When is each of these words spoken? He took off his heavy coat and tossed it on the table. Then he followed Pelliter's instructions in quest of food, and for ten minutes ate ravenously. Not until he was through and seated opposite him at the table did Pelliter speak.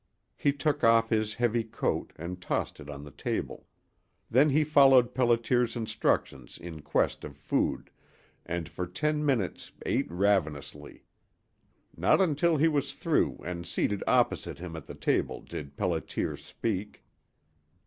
He 0.35 0.51
took 0.51 0.83
off 0.83 1.11
his 1.11 1.35
heavy 1.35 1.63
coat 1.63 2.11
and 2.15 2.41
tossed 2.41 2.79
it 2.79 2.89
on 2.89 3.03
the 3.03 3.11
table. 3.11 3.67
Then 4.31 4.49
he 4.49 4.63
followed 4.63 5.13
Pelliter's 5.13 5.75
instructions 5.75 6.57
in 6.57 6.81
quest 6.81 7.23
of 7.23 7.37
food, 7.37 7.91
and 8.43 8.67
for 8.67 8.87
ten 8.87 9.23
minutes 9.23 9.73
ate 9.85 10.09
ravenously. 10.11 11.05
Not 11.95 12.19
until 12.19 12.57
he 12.57 12.67
was 12.67 12.95
through 12.95 13.43
and 13.45 13.67
seated 13.67 14.01
opposite 14.07 14.57
him 14.57 14.75
at 14.75 14.87
the 14.87 14.95
table 14.95 15.39
did 15.39 15.77
Pelliter 15.77 16.35
speak. 16.35 17.03